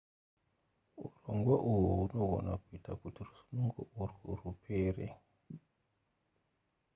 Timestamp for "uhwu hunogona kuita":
1.71-2.91